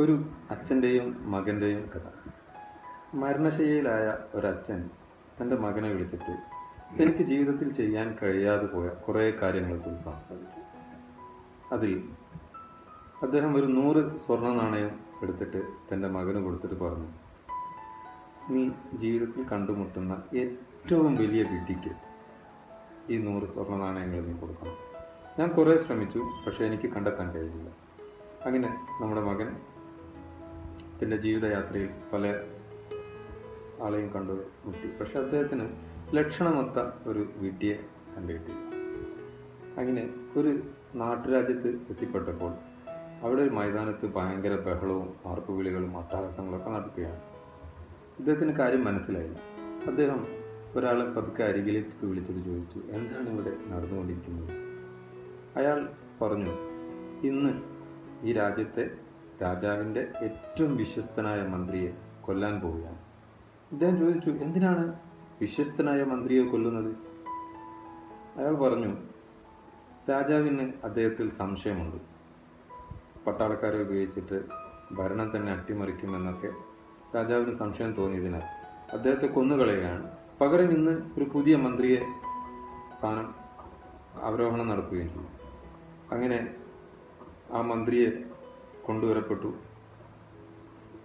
[0.00, 2.06] ഒരു അച്ഛന്റെയും മകന്റെയും കഥ.
[3.14, 4.90] മരണശയ്യയിലായ ഒരച്ഛൻ
[5.40, 6.32] തന്റെ മകനെ വിളിച്ചിട്ട്
[7.02, 10.60] എനിക്ക് ജീവിതത്തിൽ ചെയ്യാൻ കഴിയാതെ പോയ കുറേ കാര്യങ്ങളെക്കുറിച്ച് സംസാരിച്ചു
[11.72, 12.08] അതിൽ
[13.22, 15.62] അദ്ദേഹം ഒരു നൂറ് സ്വർണ നാണയം എടുത്തിട്ട്
[15.92, 17.08] തന്റെ മകന് കൊടുത്തിട്ട് പറഞ്ഞു
[18.50, 21.92] നീ ജീവിതത്തിൽ കണ്ടുമുട്ടുന്ന ഏറ്റവും വലിയ വിധിക്ക്
[23.10, 24.76] ഈ നൂറ് സ്വർണ നാണയങ്ങൾ നീ കൊടുക്കണം.
[25.38, 27.68] ഞാൻ കുറേ ശ്രമിച്ചു പക്ഷേ എനിക്ക് കണ്ടെത്താൻ കഴിയില്ല.
[28.46, 28.68] അങ്ങനെ
[29.00, 29.56] നമ്മുടെ മകൻ
[31.02, 32.40] തന്റെ ജീവിതയാത്രയിൽ പല
[33.82, 34.32] ആളെയും കണ്ടു
[34.64, 34.98] മുട്ടി.
[35.00, 35.68] പക്ഷെ അദ്ദേഹത്തിന്
[36.12, 37.76] ലക്ഷണമൊത്ത ഒരു വിദ്യയെ
[38.16, 38.52] കണ്ടുകിട്ടി.
[39.80, 40.62] അങ്ങനെ ഒരു
[40.94, 42.52] നാട്ടുരാജ്യത്ത് എത്തിപ്പെട്ടപ്പോൾ
[43.22, 47.20] അവിടെ ഒരു മൈതാനത്ത് ഭയങ്കര ബഹളവും ആർപ്പുവിളികളും അട്ടഹാസങ്ങളൊക്കെ നടക്കുകയാണ്.
[48.18, 49.38] അദ്ദേഹത്തിന് കാര്യം മനസ്സിലായില്ല.
[49.86, 50.26] അദ്ദേഹം
[50.76, 54.50] ഒരാളെ പതുക്കെ അരികിലേക്ക് വിളിച്ചിട്ട് ചോദിച്ചു എന്താണ് ഇവിടെ നടന്നുകൊണ്ടിരിക്കുന്നത്?
[55.56, 55.88] അയാൾ
[56.22, 56.52] പറഞ്ഞു
[57.26, 57.62] ഇന്ന്
[58.26, 58.90] ഈ രാജ്യത്തെ
[59.42, 62.98] രാജാവിന്റെ ഏറ്റവും വിശ്വസ്തനായ മന്ത്രിയെ കൊല്ലാൻ പോവുകയാണ്.
[63.72, 65.00] അദ്ദേഹം ചോദിച്ചു എന്തിനാണ്
[65.40, 66.96] വിശ്വസ്തനായ മന്ത്രിയെ കൊല്ലുന്നത്?
[68.36, 68.96] അയാൾ പറഞ്ഞു
[70.10, 71.96] രാജാവിന് അദ്ദേഹത്തിൽ സംശയമുണ്ട്.
[73.24, 74.44] പട്ടാളക്കാരെ ഉപയോഗിച്ചിട്ട്
[74.92, 76.50] ഭരണം തന്നെ അട്ടിമറിക്കുമെന്നൊക്കെ
[77.16, 78.42] രാജാവിന് സംശയം തോന്നിയതിനാൽ
[78.92, 80.10] അദ്ദേഹത്തെ കൊന്നുകളയുകയാണ്.
[80.40, 82.00] പകരം ഇന്ന് ഒരു പുതിയ മന്ത്രിയെ
[82.98, 83.34] സ്ഥാനം
[84.20, 85.28] അവരോഹണം നടത്തുകയും ചെയ്തു
[86.14, 86.54] അങ്ങനെ
[87.52, 88.35] ആ മന്ത്രിയെ
[88.86, 89.54] കൊണ്ടുവരപ്പെട്ടു.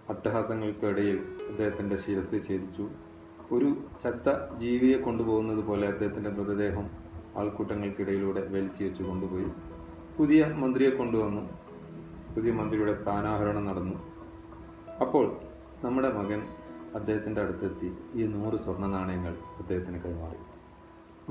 [0.08, 2.90] അട്ടഹാസങ്ങൾക്കിടയിൽ അദ്ദേഹത്തിന്റെ ശിരസ് ഛേദിച്ചു.
[3.52, 6.90] ഒരു ചത്ത ജീവിയെ കൊണ്ടുപോകുന്നത് പോലെ അദ്ദേഹത്തിന്റെ മൃതദേഹം
[7.36, 9.46] ആൾക്കൂട്ടങ്ങൾക്കിടയിലൂടെ വലിച്ചു വെച്ച് കൊണ്ടുപോയി.
[10.18, 11.40] പുതിയ മന്ത്രിയെ കൊണ്ടുവന്നു.
[12.34, 13.94] പുതിയ മന്ത്രിയുടെ സ്ഥാനാഹരണം നടന്നു.
[15.00, 15.36] അപ്പോൾ
[15.84, 16.48] നമ്മുടെ മകൻ
[16.94, 17.96] അദ്ദേഹത്തിന്റെ അടുത്തെത്തി.
[18.14, 20.36] ഈ നൂറ് സ്വർണ നാണയങ്ങൾ അദ്ദേഹത്തിന് കൈമാറി.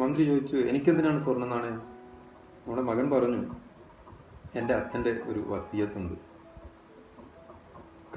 [0.02, 3.55] മന്ത്രി ചോദിച്ചു എനിക്കെന്തിനാണ് സ്വർണ നാണയം നമ്മുടെ മകൻ പറഞ്ഞു
[4.55, 6.31] എന്റെ അച്ഛന്റെ ഒരു വസീയത്തുണ്ട്.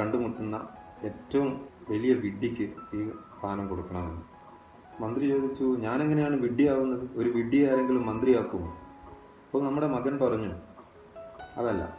[0.00, 0.68] കണ്ടുമുട്ടുന്ന
[1.04, 3.10] ഏറ്റവും വലിയ വിഡ്ഢിക്ക് ഈ
[3.40, 4.22] സാധനം കൊടുക്കണമെന്ന്.
[5.02, 7.10] മന്ത്രി ചോദിച്ചു ഞാനെങ്ങനെയാണ് വിഡ്ഢിയാവുന്നത്?
[7.14, 8.66] ഒരു വിഡ്ഢി ആരെങ്കിലും മന്ത്രിയാക്കുമോ?
[9.46, 10.52] അപ്പോൾ നമ്മുടെ മകൻ പറഞ്ഞു
[11.56, 11.98] അതല്ല.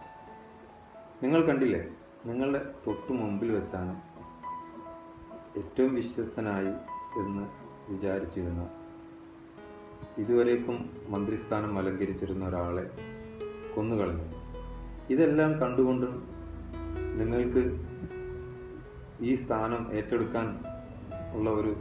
[1.23, 1.87] നിങ്ങൾ കണ്ടില്ലേ
[2.25, 4.01] നിങ്ങളുടെ തൊട്ടു മുമ്പിൽ വെച്ചാണ്
[5.57, 6.71] ഏറ്റവും വിശ്വസ്തനായി
[7.19, 7.47] എന്ന്
[7.91, 8.69] വിചാരിച്ചിരുന്ന
[10.17, 12.89] ഇതുവരേക്കും മന്ത്രിസ്ഥാനം അലങ്കരിച്ചിരുന്ന ഒരാളെ
[13.75, 14.25] കൊന്നുകളഞ്ഞു.
[15.09, 16.35] ഇതെല്ലാം കണ്ടുകൊണ്ടും
[17.17, 17.63] നിങ്ങൾക്ക്
[19.21, 20.59] ഈ സ്ഥാനം ഏറ്റെടുക്കാൻ
[21.33, 21.75] ഉള്ള ഒരു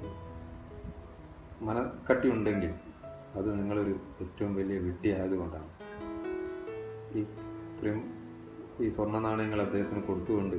[1.63, 2.73] മനക്കട്ടി ഉണ്ടെങ്കിൽ
[3.37, 5.71] അത് നിങ്ങളൊരു ഏറ്റവും വലിയ വിഡ്ഢിയായതുകൊണ്ടാണ്.
[7.15, 8.01] ഈ ഇത്രയും
[8.81, 10.57] ഈ സ്വർണ നാണയങ്ങൾ അദ്ദേഹത്തിന് കൊടുത്തുകൊണ്ട്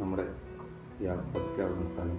[0.00, 0.26] നമ്മുടെ
[1.00, 2.16] ഇയാൾ പതുക്കെ അവിടുന്ന് സ്ഥലം